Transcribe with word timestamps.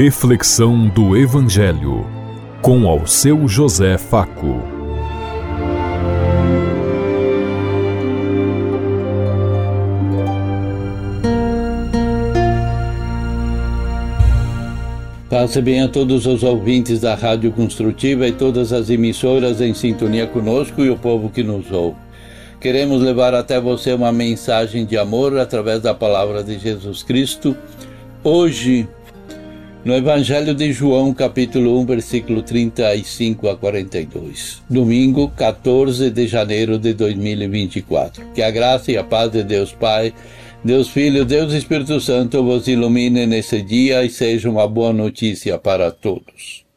Reflexão 0.00 0.86
do 0.86 1.16
Evangelho 1.16 2.06
com 2.62 2.86
ao 2.86 3.04
seu 3.04 3.48
José 3.48 3.98
Faco. 3.98 4.62
Passe 15.28 15.60
bem 15.60 15.82
a 15.82 15.88
todos 15.88 16.26
os 16.26 16.44
ouvintes 16.44 17.00
da 17.00 17.16
Rádio 17.16 17.50
Construtiva 17.50 18.28
e 18.28 18.30
todas 18.30 18.72
as 18.72 18.90
emissoras 18.90 19.60
em 19.60 19.74
sintonia 19.74 20.28
conosco 20.28 20.84
e 20.84 20.90
o 20.90 20.96
povo 20.96 21.28
que 21.28 21.42
nos 21.42 21.72
ouve. 21.72 21.98
Queremos 22.60 23.02
levar 23.02 23.34
até 23.34 23.60
você 23.60 23.92
uma 23.94 24.12
mensagem 24.12 24.86
de 24.86 24.96
amor 24.96 25.36
através 25.36 25.82
da 25.82 25.92
palavra 25.92 26.44
de 26.44 26.56
Jesus 26.56 27.02
Cristo. 27.02 27.56
Hoje, 28.22 28.86
no 29.88 29.96
Evangelho 29.96 30.54
de 30.54 30.70
João, 30.70 31.14
capítulo 31.14 31.80
1, 31.80 31.86
versículo 31.86 32.42
35 32.42 33.48
a 33.48 33.56
42. 33.56 34.62
Domingo, 34.68 35.30
14 35.30 36.10
de 36.10 36.26
janeiro 36.26 36.78
de 36.78 36.92
2024. 36.92 38.22
Que 38.34 38.42
a 38.42 38.50
graça 38.50 38.92
e 38.92 38.98
a 38.98 39.02
paz 39.02 39.32
de 39.32 39.42
Deus 39.42 39.72
Pai, 39.72 40.12
Deus 40.62 40.90
Filho, 40.90 41.24
Deus 41.24 41.54
Espírito 41.54 41.98
Santo 42.02 42.44
vos 42.44 42.68
ilumine 42.68 43.24
nesse 43.24 43.62
dia 43.62 44.04
e 44.04 44.10
seja 44.10 44.50
uma 44.50 44.68
boa 44.68 44.92
notícia 44.92 45.56
para 45.56 45.90
todos. 45.90 46.67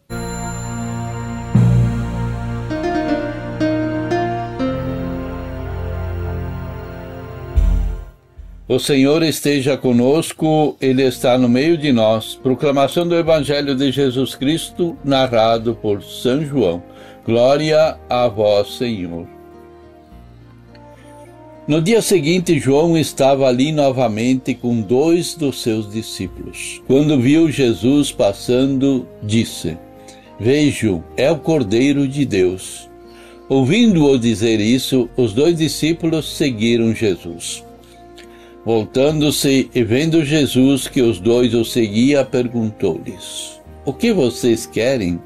O 8.71 8.79
Senhor 8.79 9.21
esteja 9.21 9.75
conosco, 9.75 10.77
Ele 10.79 11.03
está 11.03 11.37
no 11.37 11.49
meio 11.49 11.77
de 11.77 11.91
nós. 11.91 12.35
Proclamação 12.41 13.05
do 13.05 13.13
Evangelho 13.13 13.75
de 13.75 13.91
Jesus 13.91 14.33
Cristo, 14.33 14.97
narrado 15.03 15.75
por 15.75 16.01
São 16.01 16.41
João. 16.45 16.81
Glória 17.25 17.97
a 18.09 18.29
vós, 18.29 18.77
Senhor. 18.77 19.27
No 21.67 21.81
dia 21.81 22.01
seguinte, 22.01 22.57
João 22.59 22.97
estava 22.97 23.45
ali 23.45 23.73
novamente 23.73 24.53
com 24.53 24.79
dois 24.79 25.35
dos 25.35 25.61
seus 25.61 25.91
discípulos. 25.91 26.81
Quando 26.87 27.19
viu 27.19 27.51
Jesus 27.51 28.09
passando, 28.09 29.05
disse: 29.21 29.77
Vejo, 30.39 31.03
é 31.17 31.29
o 31.29 31.39
Cordeiro 31.39 32.07
de 32.07 32.23
Deus. 32.23 32.89
Ouvindo-o 33.49 34.17
dizer 34.17 34.61
isso, 34.61 35.09
os 35.17 35.33
dois 35.33 35.57
discípulos 35.57 36.37
seguiram 36.37 36.95
Jesus. 36.95 37.69
Voltando-se 38.63 39.71
e 39.73 39.83
vendo 39.83 40.23
Jesus 40.23 40.87
que 40.87 41.01
os 41.01 41.19
dois 41.19 41.55
o 41.55 41.65
seguiam, 41.65 42.23
perguntou-lhes: 42.23 43.59
O 43.85 43.91
que 43.91 44.13
vocês 44.13 44.67
querem? 44.67 45.19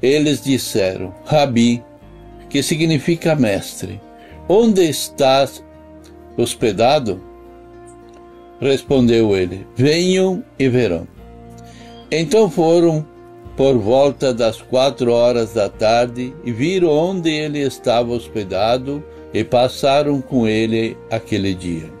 Eles 0.00 0.42
disseram: 0.42 1.14
Rabi, 1.26 1.82
que 2.48 2.62
significa 2.62 3.34
mestre, 3.34 4.00
onde 4.48 4.88
estás 4.88 5.62
hospedado? 6.34 7.22
Respondeu 8.58 9.36
ele: 9.36 9.66
Venham 9.76 10.42
e 10.58 10.66
verão. 10.66 11.06
Então 12.10 12.50
foram 12.50 13.06
por 13.54 13.76
volta 13.76 14.32
das 14.32 14.62
quatro 14.62 15.12
horas 15.12 15.52
da 15.52 15.68
tarde 15.68 16.34
e 16.42 16.50
viram 16.50 16.88
onde 16.88 17.28
ele 17.28 17.58
estava 17.58 18.12
hospedado 18.12 19.04
e 19.34 19.44
passaram 19.44 20.22
com 20.22 20.48
ele 20.48 20.96
aquele 21.10 21.54
dia. 21.54 21.99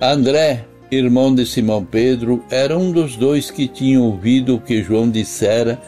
André, 0.00 0.64
irmão 0.92 1.34
de 1.34 1.44
Simão 1.44 1.84
Pedro, 1.84 2.44
era 2.50 2.78
um 2.78 2.92
dos 2.92 3.16
dois 3.16 3.50
que 3.50 3.66
tinham 3.66 4.04
ouvido 4.04 4.54
o 4.54 4.60
que 4.60 4.80
João 4.80 5.10
dissera 5.10 5.80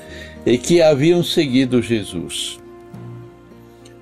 e 0.45 0.59
que 0.59 0.83
haviam 0.83 1.23
seguido 1.23 1.81
Jesus. 1.81 2.59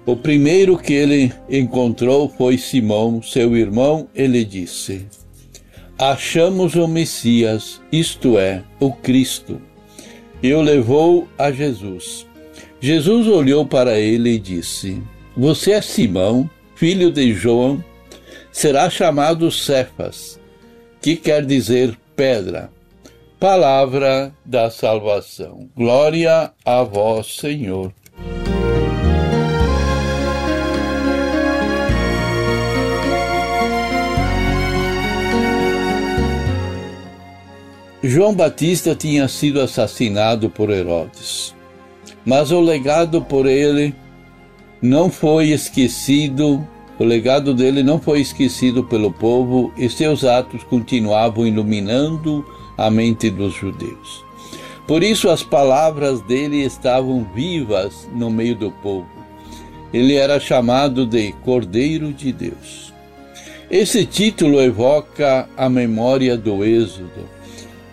O 0.07 0.17
primeiro 0.17 0.79
que 0.79 0.95
ele 0.95 1.31
encontrou 1.51 2.31
foi 2.31 2.57
Simão, 2.57 3.23
seu 3.23 3.55
irmão, 3.55 4.09
e 4.15 4.27
lhe 4.27 4.47
disse: 4.47 5.07
Achamos 5.99 6.75
o 6.75 6.89
Messias, 6.89 7.79
isto 7.93 8.39
é, 8.39 8.65
o 8.81 8.91
Cristo. 8.91 9.61
E 10.43 10.55
o 10.55 10.63
levou 10.63 11.29
a 11.37 11.53
Jesus. 11.53 12.27
Jesus 12.81 13.27
olhou 13.27 13.67
para 13.67 13.99
ele 13.99 14.37
e 14.37 14.39
disse: 14.39 15.03
Você 15.37 15.73
é 15.73 15.83
Simão, 15.83 16.49
filho 16.75 17.13
de 17.13 17.35
João? 17.35 17.85
Será 18.59 18.91
chamado 18.91 19.53
Cefas, 19.53 20.41
que 21.01 21.15
quer 21.15 21.47
dizer 21.47 21.97
pedra. 22.17 22.69
Palavra 23.39 24.33
da 24.45 24.69
salvação. 24.69 25.69
Glória 25.77 26.51
a 26.65 26.83
vós, 26.83 27.37
Senhor. 27.37 27.93
João 38.03 38.35
Batista 38.35 38.93
tinha 38.93 39.29
sido 39.29 39.61
assassinado 39.61 40.51
por 40.51 40.69
Herodes, 40.71 41.55
mas 42.27 42.51
o 42.51 42.61
legado 42.61 43.23
por 43.23 43.47
ele 43.47 43.95
não 44.83 45.13
foi 45.13 45.51
esquecido 45.51 46.67
o 46.99 47.05
legado 47.05 47.55
dele 47.55 47.83
não 47.83 48.01
foi 48.01 48.21
esquecido 48.21 48.83
pelo 48.83 49.13
povo 49.13 49.73
e 49.77 49.89
seus 49.89 50.25
atos 50.25 50.65
continuavam 50.65 51.47
iluminando 51.47 52.45
a 52.77 52.91
mente 52.91 53.31
dos 53.31 53.55
judeus. 53.55 54.25
Por 54.87 55.03
isso, 55.03 55.29
as 55.29 55.43
palavras 55.43 56.21
dele 56.23 56.63
estavam 56.63 57.27
vivas 57.35 58.09
no 58.15 58.31
meio 58.31 58.57
do 58.57 58.71
povo. 58.71 59.07
Ele 59.93 60.15
era 60.15 60.41
chamado 60.41 61.07
de 61.07 61.33
Cordeiro 61.45 62.13
de 62.13 62.33
Deus. 62.33 62.93
Esse 63.71 64.07
título 64.07 64.61
evoca 64.61 65.49
a 65.57 65.69
memória 65.69 66.37
do 66.37 66.65
Êxodo. 66.65 67.29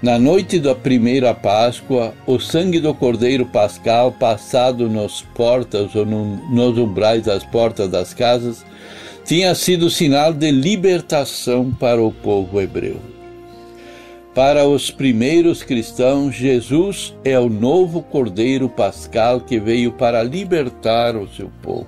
Na 0.01 0.19
noite 0.19 0.59
da 0.59 0.75
primeira 0.75 1.33
Páscoa, 1.33 2.13
o 2.27 2.37
sangue 2.37 2.79
do 2.79 2.93
Cordeiro 2.93 3.45
Pascal, 3.45 4.11
passado 4.11 4.89
nos 4.89 5.21
portas 5.33 5.95
ou 5.95 6.05
no, 6.05 6.37
nos 6.49 6.77
umbrais 6.77 7.23
das 7.23 7.43
portas 7.45 7.89
das 7.89 8.13
casas, 8.13 8.65
tinha 9.23 9.55
sido 9.55 9.89
sinal 9.89 10.33
de 10.33 10.51
libertação 10.51 11.71
para 11.71 12.03
o 12.03 12.11
povo 12.11 12.61
hebreu. 12.61 12.97
Para 14.35 14.67
os 14.67 14.91
primeiros 14.91 15.63
cristãos, 15.63 16.35
Jesus 16.35 17.15
é 17.23 17.39
o 17.39 17.49
novo 17.49 18.01
Cordeiro 18.01 18.67
Pascal 18.67 19.39
que 19.39 19.57
veio 19.57 19.93
para 19.93 20.21
libertar 20.21 21.15
o 21.15 21.25
seu 21.27 21.49
povo. 21.63 21.87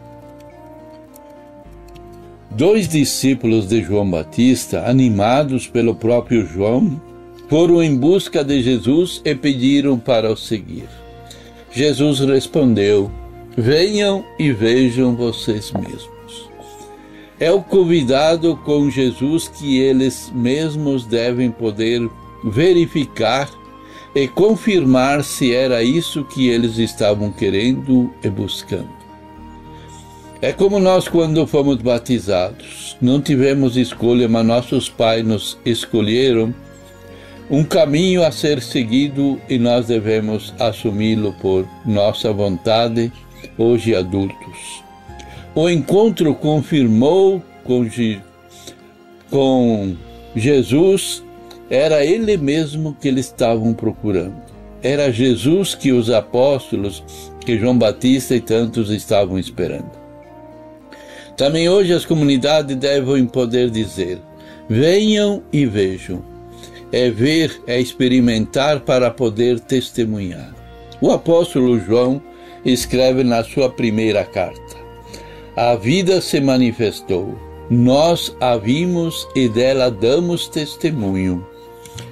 Dois 2.50 2.88
discípulos 2.88 3.68
de 3.68 3.84
João 3.84 4.10
Batista, 4.10 4.90
animados 4.90 5.68
pelo 5.68 5.94
próprio 5.94 6.48
João, 6.48 7.00
foram 7.50 7.82
em 7.82 7.96
busca 7.96 8.44
de 8.44 8.62
Jesus 8.62 9.22
e 9.24 9.34
pediram 9.34 9.98
para 9.98 10.32
o 10.32 10.38
seguir. 10.38 10.88
Jesus 11.72 12.20
respondeu: 12.20 13.12
Venham 13.58 14.24
e 14.38 14.52
vejam 14.52 15.16
vocês 15.16 15.72
mesmos. 15.72 16.50
É 17.40 17.52
o 17.52 17.62
convidado 17.62 18.58
com 18.66 18.90
Jesus 18.90 19.48
que 19.48 19.80
eles 19.80 20.32
mesmos 20.34 21.06
devem 21.06 21.52
poder 21.52 22.10
verificar 22.44 23.50
e 24.16 24.28
confirmar 24.28 25.24
se 25.24 25.54
era 25.54 25.84
isso 25.84 26.24
que 26.24 26.50
eles 26.50 26.78
estavam 26.80 27.32
querendo 27.32 28.12
e 28.24 28.30
buscando. 28.30 28.98
É 30.42 30.52
como 30.52 30.80
nós 30.80 31.08
quando 31.08 31.46
fomos 31.46 31.78
batizados. 31.78 32.98
Não 33.02 33.22
tivemos 33.22 33.78
escolha, 33.78 34.28
mas 34.28 34.46
nossos 34.46 34.90
pais 34.90 35.26
nos 35.26 35.58
escolheram 35.66 36.54
um 37.50 37.64
caminho 37.64 38.24
a 38.24 38.32
ser 38.32 38.62
seguido 38.62 39.40
e 39.48 39.58
nós 39.58 39.88
devemos 39.88 40.54
assumi-lo 40.60 41.34
por 41.34 41.68
nossa 41.86 42.34
vontade, 42.34 43.12
hoje 43.58 43.96
adultos. 43.96 44.84
O 45.56 45.70
encontro 45.70 46.36
confirmou 46.36 47.42
com, 47.64 47.90
com 49.30 49.96
Jesus, 50.36 51.24
era 51.70 52.06
ele 52.06 52.38
mesmo 52.38 52.96
que 53.00 53.08
eles 53.08 53.28
estavam 53.28 53.74
procurando. 53.74 54.36
Era 54.84 55.12
Jesus 55.12 55.74
que 55.74 55.92
os 55.92 56.10
apóstolos, 56.10 57.04
que 57.40 57.58
João 57.58 57.78
Batista 57.78 58.36
e 58.36 58.42
tantos 58.42 58.90
estavam 58.92 59.40
esperando. 59.40 59.90
Também 61.36 61.70
hoje 61.70 61.94
as 61.94 62.06
comunidades 62.06 62.76
devem 62.76 63.26
poder 63.26 63.70
dizer: 63.70 64.20
venham 64.70 65.42
e 65.52 65.66
vejam. 65.66 66.37
É 66.92 67.10
ver, 67.10 67.62
é 67.68 67.80
experimentar 67.80 68.80
para 68.82 69.12
poder 69.12 69.60
testemunhar. 69.60 70.56
O 71.02 71.12
apóstolo 71.12 71.80
João 71.80 72.22
escreve 72.64 73.24
na 73.24 73.44
sua 73.44 73.70
primeira 73.70 74.24
carta: 74.24 74.78
a 75.56 75.76
vida 75.76 76.22
se 76.22 76.40
manifestou. 76.40 77.38
Nós 77.70 78.34
a 78.40 78.56
vimos 78.56 79.28
e 79.36 79.50
dela 79.50 79.92
damos 79.92 80.48
testemunho. 80.48 81.46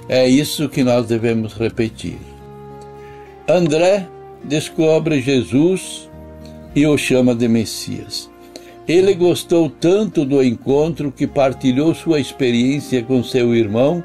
É 0.08 0.28
isso 0.28 0.68
que 0.68 0.84
nós 0.84 1.06
devemos 1.06 1.54
repetir. 1.54 2.18
André 3.48 4.06
descobre 4.44 5.20
Jesus 5.20 6.10
e 6.74 6.86
o 6.86 6.98
chama 6.98 7.34
de 7.34 7.48
Messias. 7.48 8.30
Ele 8.86 9.14
gostou 9.14 9.70
tanto 9.70 10.24
do 10.24 10.42
encontro 10.42 11.10
que 11.10 11.26
partilhou 11.26 11.94
sua 11.94 12.20
experiência 12.20 13.02
com 13.02 13.24
seu 13.24 13.54
irmão 13.54 14.04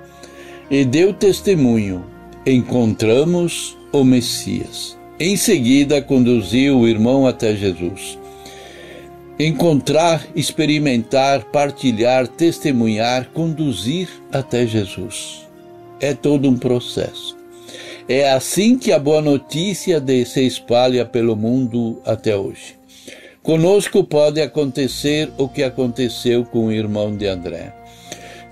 e 0.72 0.86
deu 0.86 1.14
testemunho. 1.14 2.06
Encontramos 2.48 3.78
o 3.92 4.06
Messias. 4.06 4.98
Em 5.20 5.36
seguida, 5.36 6.02
conduziu 6.02 6.80
o 6.80 6.88
irmão 6.88 7.28
até 7.28 7.54
Jesus. 7.54 8.18
Encontrar, 9.38 10.26
experimentar, 10.34 11.44
partilhar, 11.46 12.26
testemunhar, 12.26 13.28
conduzir 13.34 14.08
até 14.32 14.66
Jesus. 14.66 15.46
É 16.00 16.14
todo 16.14 16.50
um 16.50 16.58
processo. 16.58 17.38
É 18.08 18.32
assim 18.32 18.78
que 18.78 18.94
a 18.94 18.98
boa 18.98 19.22
notícia 19.22 20.02
se 20.26 20.46
espalha 20.46 21.06
pelo 21.06 21.36
mundo 21.36 22.02
até 22.06 22.36
hoje. 22.36 22.80
Conosco 23.44 24.04
pode 24.04 24.42
acontecer 24.42 25.32
o 25.38 25.50
que 25.50 25.64
aconteceu 25.64 26.46
com 26.46 26.68
o 26.68 26.72
irmão 26.72 27.16
de 27.16 27.28
André. 27.28 27.74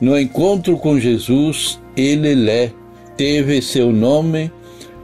No 0.01 0.17
encontro 0.17 0.77
com 0.77 0.99
Jesus, 0.99 1.79
ele 1.95 2.33
lê, 2.33 2.71
teve 3.17 3.61
seu 3.61 3.91
nome 3.91 4.51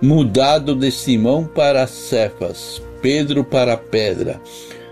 mudado 0.01 0.73
de 0.75 0.89
Simão 0.89 1.43
para 1.43 1.85
Cefas, 1.85 2.81
Pedro 3.01 3.43
para 3.43 3.75
Pedra. 3.75 4.41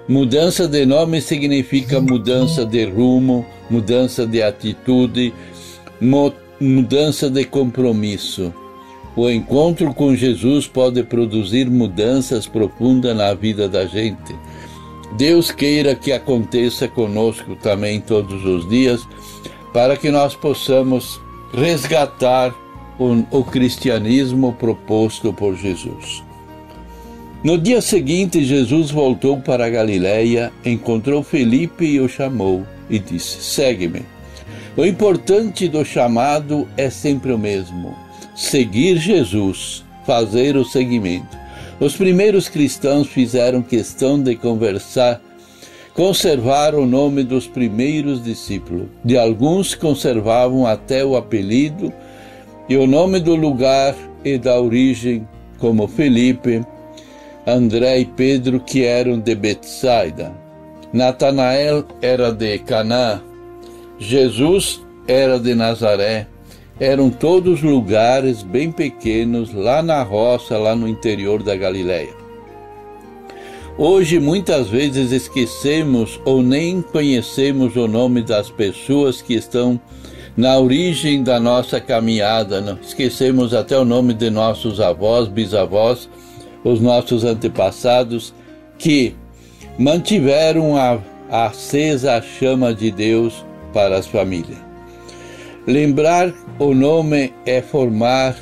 Mudança 0.07 0.67
de 0.67 0.85
nome 0.85 1.21
significa 1.21 2.01
mudança 2.01 2.65
de 2.65 2.83
rumo, 2.83 3.45
mudança 3.69 4.27
de 4.27 4.43
atitude, 4.43 5.33
mudança 6.59 7.29
de 7.29 7.45
compromisso. 7.45 8.53
O 9.15 9.29
encontro 9.29 9.93
com 9.93 10.15
Jesus 10.15 10.67
pode 10.67 11.03
produzir 11.03 11.69
mudanças 11.69 12.45
profundas 12.45 13.15
na 13.15 13.33
vida 13.33 13.69
da 13.69 13.85
gente. 13.85 14.35
Deus 15.15 15.51
queira 15.51 15.95
que 15.95 16.11
aconteça 16.11 16.87
conosco 16.87 17.55
também 17.55 18.01
todos 18.01 18.43
os 18.43 18.67
dias, 18.67 19.07
para 19.73 19.97
que 19.97 20.11
nós 20.11 20.35
possamos 20.35 21.19
resgatar 21.53 22.53
o, 22.99 23.39
o 23.39 23.43
cristianismo 23.43 24.53
proposto 24.53 25.33
por 25.33 25.55
Jesus. 25.55 26.23
No 27.43 27.57
dia 27.57 27.81
seguinte, 27.81 28.45
Jesus 28.45 28.89
voltou 28.89 29.37
para 29.41 29.69
Galiléia, 29.69 30.53
encontrou 30.63 31.21
Felipe 31.21 31.83
e 31.83 31.99
o 31.99 32.07
chamou 32.07 32.65
e 32.89 32.97
disse: 32.97 33.41
Segue-me. 33.41 34.05
O 34.77 34.85
importante 34.85 35.67
do 35.67 35.83
chamado 35.83 36.67
é 36.77 36.89
sempre 36.89 37.33
o 37.33 37.37
mesmo: 37.37 37.93
seguir 38.35 38.97
Jesus, 38.97 39.83
fazer 40.05 40.55
o 40.55 40.63
seguimento. 40.63 41.37
Os 41.79 41.97
primeiros 41.97 42.47
cristãos 42.47 43.07
fizeram 43.07 43.61
questão 43.61 44.21
de 44.21 44.35
conversar, 44.35 45.19
conservar 45.93 46.73
o 46.73 46.85
nome 46.85 47.23
dos 47.23 47.47
primeiros 47.47 48.23
discípulos. 48.23 48.87
De 49.03 49.17
alguns 49.17 49.75
conservavam 49.75 50.65
até 50.65 51.05
o 51.05 51.15
apelido 51.15 51.93
e 52.67 52.75
o 52.75 52.87
nome 52.87 53.19
do 53.19 53.35
lugar 53.35 53.95
e 54.23 54.37
da 54.37 54.59
origem, 54.59 55.27
como 55.59 55.87
Felipe, 55.87 56.65
André 57.45 57.99
e 57.99 58.05
Pedro, 58.05 58.59
que 58.59 58.83
eram 58.83 59.19
de 59.19 59.35
Betsaida. 59.35 60.31
Natanael 60.91 61.85
era 62.01 62.31
de 62.31 62.57
Canaã. 62.59 63.21
Jesus 63.99 64.81
era 65.07 65.39
de 65.39 65.53
Nazaré. 65.53 66.27
Eram 66.79 67.09
todos 67.09 67.61
lugares 67.61 68.41
bem 68.41 68.71
pequenos, 68.71 69.53
lá 69.53 69.83
na 69.83 70.01
roça, 70.01 70.57
lá 70.57 70.75
no 70.75 70.87
interior 70.87 71.43
da 71.43 71.55
Galiléia. 71.55 72.22
Hoje, 73.75 74.19
muitas 74.19 74.67
vezes, 74.67 75.11
esquecemos 75.11 76.21
ou 76.23 76.43
nem 76.43 76.79
conhecemos 76.79 77.75
o 77.75 77.87
nome 77.87 78.21
das 78.21 78.51
pessoas 78.51 79.19
que 79.19 79.33
estão 79.33 79.81
na 80.37 80.59
origem 80.59 81.23
da 81.23 81.39
nossa 81.39 81.81
caminhada. 81.81 82.61
Não? 82.61 82.77
Esquecemos 82.79 83.51
até 83.51 83.75
o 83.75 83.83
nome 83.83 84.13
de 84.13 84.29
nossos 84.29 84.79
avós, 84.79 85.27
bisavós, 85.27 86.07
os 86.63 86.79
nossos 86.79 87.23
antepassados, 87.23 88.31
que 88.77 89.15
mantiveram 89.79 90.77
a, 90.77 90.99
acesa 91.47 92.17
a 92.17 92.21
chama 92.21 92.75
de 92.75 92.91
Deus 92.91 93.43
para 93.73 93.97
as 93.97 94.05
famílias. 94.05 94.59
Lembrar 95.65 96.31
o 96.59 96.75
nome 96.75 97.33
é 97.43 97.59
formar, 97.59 98.35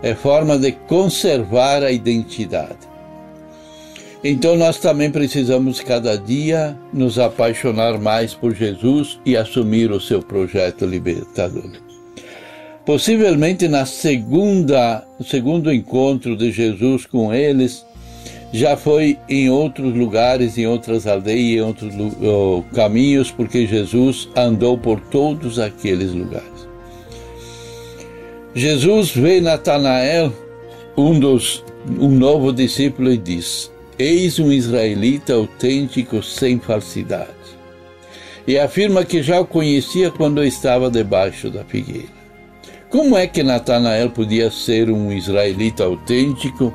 é 0.00 0.14
forma 0.14 0.56
de 0.56 0.70
conservar 0.70 1.82
a 1.82 1.90
identidade. 1.90 2.87
Então 4.22 4.56
nós 4.56 4.78
também 4.78 5.10
precisamos 5.10 5.80
cada 5.80 6.16
dia 6.16 6.76
nos 6.92 7.18
apaixonar 7.18 7.98
mais 7.98 8.34
por 8.34 8.54
Jesus 8.54 9.18
e 9.24 9.36
assumir 9.36 9.92
o 9.92 10.00
seu 10.00 10.20
projeto 10.20 10.84
libertador. 10.84 11.70
Possivelmente 12.84 13.68
na 13.68 13.84
segunda, 13.86 15.06
segundo 15.24 15.72
encontro 15.72 16.36
de 16.36 16.50
Jesus 16.50 17.06
com 17.06 17.32
eles, 17.32 17.84
já 18.52 18.76
foi 18.76 19.18
em 19.28 19.50
outros 19.50 19.94
lugares, 19.94 20.56
em 20.56 20.66
outras 20.66 21.06
aldeias, 21.06 21.58
em 21.58 21.60
outros 21.60 21.94
oh, 22.22 22.64
caminhos, 22.74 23.30
porque 23.30 23.66
Jesus 23.66 24.28
andou 24.34 24.78
por 24.78 25.00
todos 25.00 25.58
aqueles 25.58 26.12
lugares. 26.12 26.66
Jesus 28.54 29.10
vê 29.10 29.40
Natanael, 29.40 30.32
um 30.96 31.20
dos 31.20 31.62
um 32.00 32.10
novo 32.10 32.52
discípulo, 32.52 33.12
e 33.12 33.18
diz: 33.18 33.70
Eis 33.98 34.38
um 34.38 34.52
israelita 34.52 35.34
autêntico 35.34 36.22
sem 36.22 36.60
falsidade. 36.60 37.32
E 38.46 38.56
afirma 38.56 39.04
que 39.04 39.24
já 39.24 39.40
o 39.40 39.44
conhecia 39.44 40.08
quando 40.08 40.44
estava 40.44 40.88
debaixo 40.88 41.50
da 41.50 41.64
figueira. 41.64 42.16
Como 42.88 43.18
é 43.18 43.26
que 43.26 43.42
Natanael 43.42 44.10
podia 44.10 44.52
ser 44.52 44.88
um 44.88 45.12
israelita 45.12 45.82
autêntico 45.82 46.72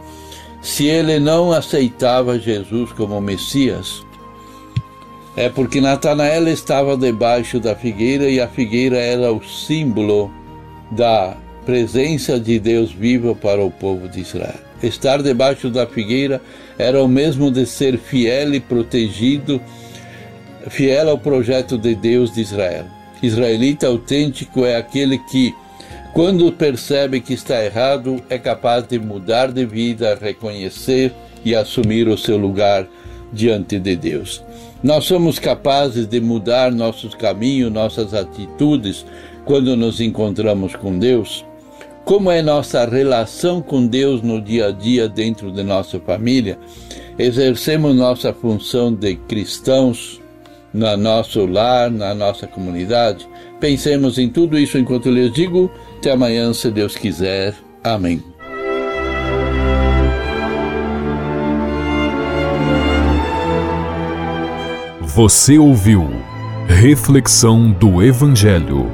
se 0.62 0.88
ele 0.88 1.18
não 1.18 1.54
aceitava 1.54 2.38
Jesus 2.38 2.92
como 2.92 3.22
Messias? 3.22 4.06
É 5.38 5.48
porque 5.48 5.80
Natanael 5.80 6.50
estava 6.50 6.98
debaixo 6.98 7.58
da 7.58 7.74
figueira 7.74 8.30
e 8.30 8.42
a 8.42 8.50
figueira 8.50 8.98
era 8.98 9.32
o 9.32 9.42
símbolo 9.42 10.30
da 10.92 11.38
presença 11.66 12.38
de 12.38 12.60
Deus 12.60 12.92
vivo 12.92 13.34
para 13.34 13.64
o 13.64 13.72
povo 13.72 14.10
de 14.10 14.20
Israel. 14.20 14.73
Estar 14.84 15.24
debaixo 15.24 15.70
da 15.70 15.88
figueira 15.88 16.42
era 16.78 17.02
o 17.02 17.08
mesmo 17.08 17.50
de 17.50 17.66
ser 17.66 17.98
fiel 17.98 18.54
e 18.54 18.60
protegido, 18.60 19.62
fiel 20.70 21.10
ao 21.10 21.18
projeto 21.18 21.78
de 21.78 21.96
Deus 21.96 22.34
de 22.34 22.42
Israel. 22.42 22.86
Israelita 23.22 23.88
autêntico 23.88 24.66
é 24.66 24.76
aquele 24.76 25.18
que, 25.18 25.56
quando 26.14 26.52
percebe 26.52 27.22
que 27.22 27.34
está 27.34 27.64
errado, 27.64 28.22
é 28.30 28.38
capaz 28.38 28.86
de 28.86 29.00
mudar 29.00 29.54
de 29.54 29.66
vida, 29.66 30.20
reconhecer 30.22 31.14
e 31.46 31.56
assumir 31.56 32.10
o 32.10 32.18
seu 32.18 32.38
lugar 32.38 32.86
diante 33.32 33.80
de 33.80 33.96
Deus. 33.96 34.44
Nós 34.84 35.06
somos 35.06 35.40
capazes 35.40 36.06
de 36.06 36.20
mudar 36.20 36.74
nossos 36.74 37.16
caminhos, 37.16 37.72
nossas 37.72 38.14
atitudes 38.14 39.06
quando 39.46 39.78
nos 39.78 40.02
encontramos 40.02 40.76
com 40.76 41.00
Deus 41.00 41.46
como 42.06 42.30
é 42.30 42.42
nossa 42.42 42.86
relação 42.86 43.62
com 43.62 43.88
Deus 43.88 44.22
no 44.22 44.42
dia 44.42 44.68
a 44.68 44.72
dia 44.72 45.08
dentro 45.08 45.52
de 45.52 45.64
nossa 45.64 46.00
família, 46.00 46.58
exercemos 47.18 47.96
nossa 47.96 48.34
função 48.34 48.94
de 48.94 49.16
cristãos 49.16 50.22
no 50.74 50.98
nosso 50.98 51.46
lar, 51.46 51.90
na 51.90 52.14
nossa 52.14 52.48
comunidade. 52.48 53.28
Pensemos 53.60 54.18
em 54.18 54.28
tudo 54.28 54.58
isso 54.58 54.78
enquanto 54.78 55.10
lhes 55.10 55.32
digo. 55.32 55.72
Até 55.98 56.12
amanhã, 56.12 56.52
se 56.54 56.70
Deus 56.72 56.96
quiser. 56.96 57.56
Amém. 57.84 58.22
Você 65.02 65.60
ouviu 65.60 66.10
Reflexão 66.68 67.72
do 67.72 68.02
Evangelho 68.02 68.92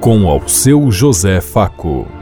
com 0.00 0.26
ao 0.26 0.48
seu 0.48 0.90
José 0.90 1.40
Faco. 1.40 2.19